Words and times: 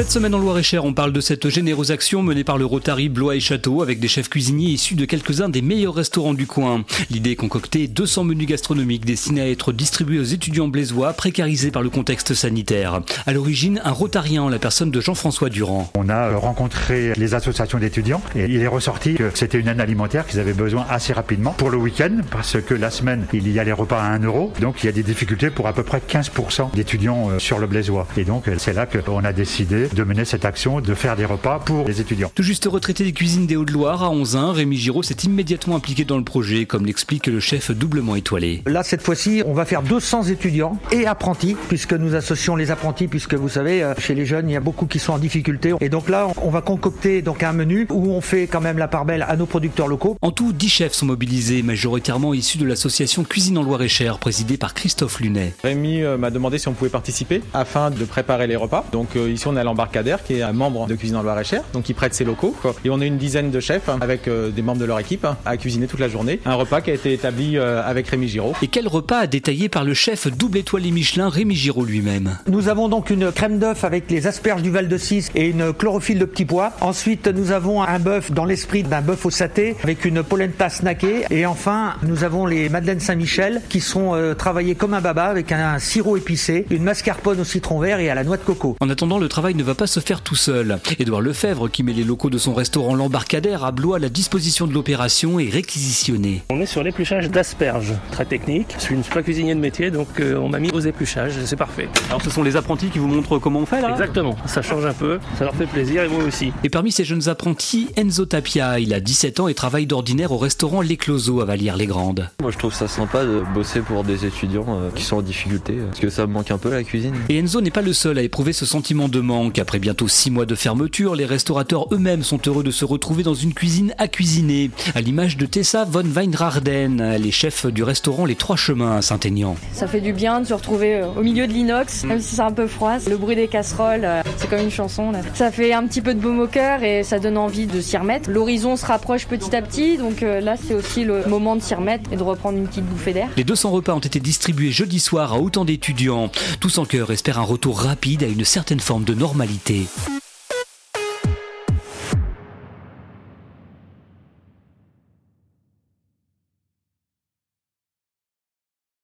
Cette 0.00 0.12
semaine 0.12 0.34
en 0.34 0.38
Loire-et-Cher, 0.38 0.86
on 0.86 0.94
parle 0.94 1.12
de 1.12 1.20
cette 1.20 1.50
généreuse 1.50 1.90
action 1.90 2.22
menée 2.22 2.42
par 2.42 2.56
le 2.56 2.64
Rotary 2.64 3.10
Blois 3.10 3.36
et 3.36 3.40
Château 3.40 3.82
avec 3.82 4.00
des 4.00 4.08
chefs 4.08 4.30
cuisiniers 4.30 4.70
issus 4.70 4.94
de 4.94 5.04
quelques-uns 5.04 5.50
des 5.50 5.60
meilleurs 5.60 5.94
restaurants 5.94 6.32
du 6.32 6.46
coin. 6.46 6.84
L'idée 7.10 7.32
est 7.32 7.36
concocter 7.36 7.86
200 7.86 8.24
menus 8.24 8.48
gastronomiques 8.48 9.04
destinés 9.04 9.42
à 9.42 9.50
être 9.50 9.72
distribués 9.72 10.18
aux 10.18 10.24
étudiants 10.24 10.68
blésois 10.68 11.12
précarisés 11.12 11.70
par 11.70 11.82
le 11.82 11.90
contexte 11.90 12.32
sanitaire. 12.32 13.02
À 13.26 13.34
l'origine, 13.34 13.82
un 13.84 13.90
rotarien 13.90 14.42
en 14.42 14.48
la 14.48 14.58
personne 14.58 14.90
de 14.90 15.02
Jean-François 15.02 15.50
Durand. 15.50 15.90
On 15.94 16.08
a 16.08 16.34
rencontré 16.34 17.12
les 17.18 17.34
associations 17.34 17.78
d'étudiants 17.78 18.22
et 18.34 18.46
il 18.46 18.62
est 18.62 18.68
ressorti 18.68 19.16
que 19.16 19.30
c'était 19.34 19.58
une 19.60 19.68
année 19.68 19.82
alimentaire 19.82 20.26
qu'ils 20.26 20.40
avaient 20.40 20.54
besoin 20.54 20.86
assez 20.88 21.12
rapidement 21.12 21.52
pour 21.52 21.68
le 21.68 21.76
week-end 21.76 22.22
parce 22.30 22.58
que 22.58 22.72
la 22.72 22.90
semaine, 22.90 23.26
il 23.34 23.52
y 23.52 23.58
a 23.58 23.64
les 23.64 23.72
repas 23.72 24.00
à 24.00 24.06
1 24.06 24.20
euro. 24.20 24.50
Donc 24.62 24.82
il 24.82 24.86
y 24.86 24.88
a 24.88 24.92
des 24.92 25.02
difficultés 25.02 25.50
pour 25.50 25.66
à 25.66 25.74
peu 25.74 25.82
près 25.82 26.00
15% 26.00 26.74
d'étudiants 26.74 27.28
euh, 27.28 27.38
sur 27.38 27.58
le 27.58 27.66
blésois. 27.66 28.08
Et 28.16 28.24
donc 28.24 28.44
c'est 28.56 28.72
là 28.72 28.86
qu'on 28.86 29.24
a 29.24 29.34
décidé 29.34 29.89
de 29.94 30.04
mener 30.04 30.24
cette 30.24 30.44
action, 30.44 30.80
de 30.80 30.94
faire 30.94 31.16
des 31.16 31.24
repas 31.24 31.58
pour 31.58 31.86
les 31.86 32.00
étudiants. 32.00 32.30
Tout 32.34 32.42
juste 32.42 32.66
retraité 32.66 33.04
des 33.04 33.12
cuisines 33.12 33.46
des 33.46 33.56
Hauts-de-Loire 33.56 34.02
à 34.02 34.10
11 34.10 34.36
ans, 34.36 34.52
Rémi 34.52 34.76
Giraud 34.76 35.02
s'est 35.02 35.16
immédiatement 35.24 35.76
impliqué 35.76 36.04
dans 36.04 36.18
le 36.18 36.24
projet, 36.24 36.66
comme 36.66 36.86
l'explique 36.86 37.26
le 37.26 37.40
chef 37.40 37.70
doublement 37.70 38.16
étoilé. 38.16 38.62
Là, 38.66 38.82
cette 38.82 39.02
fois-ci, 39.02 39.42
on 39.46 39.52
va 39.52 39.64
faire 39.64 39.82
200 39.82 40.24
étudiants 40.24 40.78
et 40.92 41.06
apprentis, 41.06 41.56
puisque 41.68 41.92
nous 41.92 42.14
associons 42.14 42.56
les 42.56 42.70
apprentis, 42.70 43.08
puisque 43.08 43.34
vous 43.34 43.48
savez, 43.48 43.82
euh, 43.82 43.94
chez 43.98 44.14
les 44.14 44.26
jeunes, 44.26 44.48
il 44.48 44.52
y 44.52 44.56
a 44.56 44.60
beaucoup 44.60 44.86
qui 44.86 44.98
sont 44.98 45.12
en 45.12 45.18
difficulté. 45.18 45.74
Et 45.80 45.88
donc 45.88 46.08
là, 46.08 46.28
on 46.42 46.50
va 46.50 46.60
concocter 46.60 47.22
donc 47.22 47.42
un 47.42 47.52
menu 47.52 47.86
où 47.90 48.10
on 48.10 48.20
fait 48.20 48.46
quand 48.46 48.60
même 48.60 48.78
la 48.78 48.88
part 48.88 49.04
belle 49.04 49.24
à 49.28 49.36
nos 49.36 49.46
producteurs 49.46 49.88
locaux. 49.88 50.16
En 50.22 50.30
tout, 50.30 50.52
10 50.52 50.68
chefs 50.68 50.92
sont 50.92 51.06
mobilisés, 51.06 51.62
majoritairement 51.62 52.34
issus 52.34 52.58
de 52.58 52.66
l'association 52.66 53.24
Cuisine 53.24 53.58
en 53.58 53.62
Loire-et-Cher, 53.62 54.18
présidée 54.18 54.56
par 54.56 54.74
Christophe 54.74 55.20
Lunet. 55.20 55.54
Rémi 55.62 56.02
euh, 56.02 56.16
m'a 56.16 56.30
demandé 56.30 56.58
si 56.58 56.68
on 56.68 56.72
pouvait 56.72 56.90
participer 56.90 57.42
afin 57.54 57.90
de 57.90 58.04
préparer 58.04 58.46
les 58.46 58.56
repas. 58.56 58.84
Donc 58.92 59.16
euh, 59.16 59.30
ici, 59.30 59.46
on 59.46 59.56
a 59.56 59.64
l'embarcadère 59.70 60.24
qui 60.24 60.34
est 60.34 60.42
un 60.42 60.52
membre 60.52 60.86
de 60.86 60.94
Cuisine 60.96 61.16
en 61.16 61.22
Loire-et-Cher, 61.22 61.62
donc 61.72 61.88
il 61.88 61.94
prête 61.94 62.12
ses 62.12 62.24
locaux. 62.24 62.56
Et 62.84 62.90
on 62.90 63.00
est 63.00 63.06
une 63.06 63.18
dizaine 63.18 63.50
de 63.50 63.60
chefs 63.60 63.88
avec 64.00 64.26
euh, 64.26 64.50
des 64.50 64.62
membres 64.62 64.80
de 64.80 64.84
leur 64.84 64.98
équipe 64.98 65.26
à 65.46 65.56
cuisiner 65.56 65.86
toute 65.86 66.00
la 66.00 66.08
journée. 66.08 66.40
Un 66.44 66.54
repas 66.54 66.80
qui 66.80 66.90
a 66.90 66.94
été 66.94 67.12
établi 67.12 67.56
euh, 67.56 67.82
avec 67.84 68.08
Rémi 68.08 68.26
Giraud. 68.26 68.54
Et 68.62 68.66
quel 68.66 68.88
repas 68.88 69.26
détaillé 69.26 69.68
par 69.68 69.84
le 69.84 69.94
chef 69.94 70.26
double 70.26 70.58
étoilé 70.58 70.90
Michelin 70.90 71.28
Rémi 71.28 71.54
Giraud 71.54 71.84
lui-même? 71.84 72.38
Nous 72.48 72.68
avons 72.68 72.88
donc 72.88 73.10
une 73.10 73.30
crème 73.30 73.58
d'œuf 73.58 73.84
avec 73.84 74.10
les 74.10 74.26
asperges 74.26 74.62
du 74.62 74.70
Val 74.70 74.88
de 74.88 74.98
Cis 74.98 75.26
et 75.36 75.48
une 75.48 75.72
chlorophylle 75.72 76.18
de 76.18 76.24
petits 76.24 76.44
pois. 76.44 76.72
Ensuite, 76.80 77.28
nous 77.28 77.52
avons 77.52 77.82
un 77.82 77.98
bœuf 78.00 78.32
dans 78.32 78.44
l'esprit 78.44 78.82
d'un 78.82 79.02
bœuf 79.02 79.24
au 79.24 79.30
saté 79.30 79.76
avec 79.84 80.04
une 80.04 80.24
polenta 80.24 80.68
snackée. 80.68 81.26
Et 81.30 81.46
enfin, 81.46 81.94
nous 82.02 82.24
avons 82.24 82.44
les 82.46 82.68
madeleines 82.68 83.00
Saint-Michel 83.00 83.62
qui 83.68 83.80
sont 83.80 84.14
euh, 84.14 84.34
travaillées 84.34 84.74
comme 84.74 84.94
un 84.94 85.00
baba 85.00 85.26
avec 85.26 85.52
un, 85.52 85.74
un 85.74 85.78
sirop 85.78 86.16
épicé, 86.16 86.66
une 86.70 86.82
mascarpone 86.82 87.40
au 87.40 87.44
citron 87.44 87.78
vert 87.78 88.00
et 88.00 88.10
à 88.10 88.14
la 88.14 88.24
noix 88.24 88.36
de 88.36 88.42
coco. 88.42 88.76
En 88.80 88.90
attendant, 88.90 89.18
le 89.18 89.28
travail 89.28 89.54
ne 89.60 89.66
va 89.66 89.74
pas 89.74 89.86
se 89.86 90.00
faire 90.00 90.22
tout 90.22 90.36
seul. 90.36 90.78
Édouard 90.98 91.20
Lefebvre, 91.20 91.70
qui 91.70 91.82
met 91.82 91.92
les 91.92 92.04
locaux 92.04 92.30
de 92.30 92.38
son 92.38 92.54
restaurant 92.54 92.94
L'Embarcadère 92.94 93.64
à 93.64 93.72
Blois 93.72 93.96
à 93.96 93.98
la 93.98 94.08
disposition 94.08 94.66
de 94.66 94.72
l'opération, 94.72 95.38
est 95.38 95.50
réquisitionné. 95.50 96.42
On 96.50 96.60
est 96.60 96.66
sur 96.66 96.82
l'épluchage 96.82 97.30
d'asperges, 97.30 97.94
très 98.10 98.24
technique. 98.24 98.74
Je 98.78 98.82
suis 98.82 98.94
une 98.94 99.02
pas 99.02 99.22
cuisinier 99.22 99.54
de 99.54 99.60
métier, 99.60 99.90
donc 99.90 100.20
euh, 100.20 100.36
on 100.36 100.48
m'a 100.48 100.60
mis 100.60 100.70
aux 100.70 100.80
épluchages, 100.80 101.32
c'est 101.44 101.56
parfait. 101.56 101.88
Alors 102.08 102.22
ce 102.22 102.30
sont 102.30 102.42
les 102.42 102.56
apprentis 102.56 102.88
qui 102.88 102.98
vous 102.98 103.08
montrent 103.08 103.38
comment 103.38 103.60
on 103.60 103.66
fait 103.66 103.80
là? 103.80 103.90
Exactement, 103.90 104.36
ça 104.46 104.62
change 104.62 104.86
un 104.86 104.92
peu, 104.92 105.18
ça 105.36 105.44
leur 105.44 105.54
fait 105.54 105.66
plaisir 105.66 106.04
et 106.04 106.08
moi 106.08 106.22
aussi. 106.22 106.52
Et 106.64 106.70
parmi 106.70 106.92
ces 106.92 107.04
jeunes 107.04 107.28
apprentis, 107.28 107.88
Enzo 107.96 108.26
Tapia, 108.26 108.78
il 108.78 108.94
a 108.94 109.00
17 109.00 109.40
ans 109.40 109.48
et 109.48 109.54
travaille 109.54 109.86
d'ordinaire 109.86 110.32
au 110.32 110.38
restaurant 110.38 110.80
L'Écloseau 110.80 111.40
à 111.40 111.44
Vallières-les-Grandes. 111.44 112.30
Moi 112.40 112.50
je 112.50 112.58
trouve 112.58 112.72
ça 112.72 112.88
sympa 112.88 113.24
de 113.24 113.42
bosser 113.52 113.80
pour 113.80 114.04
des 114.04 114.24
étudiants 114.24 114.66
euh, 114.68 114.90
qui 114.94 115.02
sont 115.02 115.16
en 115.16 115.22
difficulté, 115.22 115.74
euh, 115.74 115.86
parce 115.86 116.00
que 116.00 116.08
ça 116.08 116.26
me 116.26 116.32
manque 116.32 116.50
un 116.50 116.58
peu 116.58 116.70
la 116.70 116.84
cuisine. 116.84 117.14
Et 117.28 117.38
Enzo 117.38 117.60
n'est 117.60 117.70
pas 117.70 117.82
le 117.82 117.92
seul 117.92 118.16
à 118.18 118.22
éprouver 118.22 118.52
ce 118.52 118.64
sentiment 118.64 119.08
de 119.08 119.20
manque. 119.20 119.49
Après 119.58 119.78
bientôt 119.78 120.08
6 120.08 120.30
mois 120.30 120.46
de 120.46 120.54
fermeture, 120.54 121.14
les 121.14 121.26
restaurateurs 121.26 121.86
eux-mêmes 121.92 122.22
sont 122.22 122.40
heureux 122.46 122.62
de 122.62 122.70
se 122.70 122.84
retrouver 122.84 123.22
dans 123.22 123.34
une 123.34 123.52
cuisine 123.52 123.94
à 123.98 124.08
cuisiner, 124.08 124.70
à 124.94 125.00
l'image 125.00 125.36
de 125.36 125.46
Tessa 125.46 125.84
von 125.84 126.04
Weinrarden, 126.04 127.16
les 127.16 127.30
chefs 127.30 127.66
du 127.66 127.82
restaurant 127.82 128.24
Les 128.24 128.34
Trois 128.34 128.56
Chemins 128.56 128.96
à 128.96 129.02
Saint-Aignan. 129.02 129.56
Ça 129.72 129.86
fait 129.86 130.00
du 130.00 130.12
bien 130.12 130.40
de 130.40 130.46
se 130.46 130.54
retrouver 130.54 130.96
euh, 130.96 131.06
au 131.16 131.22
milieu 131.22 131.46
de 131.46 131.52
l'inox, 131.52 132.04
même 132.04 132.20
si 132.20 132.36
c'est 132.36 132.42
un 132.42 132.52
peu 132.52 132.66
froid. 132.66 132.98
Le 133.08 133.16
bruit 133.16 133.36
des 133.36 133.48
casseroles, 133.48 134.04
euh, 134.04 134.22
c'est 134.36 134.48
comme 134.48 134.60
une 134.60 134.70
chanson. 134.70 135.10
Là. 135.10 135.20
Ça 135.34 135.50
fait 135.50 135.72
un 135.72 135.86
petit 135.86 136.00
peu 136.00 136.14
de 136.14 136.20
baume 136.20 136.40
au 136.40 136.46
cœur 136.46 136.82
et 136.82 137.02
ça 137.02 137.18
donne 137.18 137.36
envie 137.36 137.66
de 137.66 137.80
s'y 137.80 137.96
remettre. 137.96 138.30
L'horizon 138.30 138.76
se 138.76 138.86
rapproche 138.86 139.26
petit 139.26 139.54
à 139.54 139.62
petit, 139.62 139.96
donc 139.96 140.22
euh, 140.22 140.40
là 140.40 140.56
c'est 140.56 140.74
aussi 140.74 141.04
le 141.04 141.26
moment 141.26 141.56
de 141.56 141.62
s'y 141.62 141.74
remettre 141.74 142.12
et 142.12 142.16
de 142.16 142.22
reprendre 142.22 142.58
une 142.58 142.66
petite 142.66 142.86
bouffée 142.86 143.12
d'air. 143.12 143.28
Les 143.36 143.44
200 143.44 143.70
repas 143.70 143.94
ont 143.94 144.00
été 144.00 144.20
distribués 144.20 144.70
jeudi 144.70 145.00
soir 145.00 145.32
à 145.32 145.38
autant 145.38 145.64
d'étudiants. 145.64 146.30
Tous 146.60 146.78
en 146.78 146.84
cœur 146.84 147.10
espèrent 147.10 147.38
un 147.38 147.44
retour 147.44 147.80
rapide 147.80 148.22
à 148.22 148.26
une 148.26 148.44
certaine 148.44 148.80
forme 148.80 149.04
de 149.04 149.14
normalité. 149.40 150.19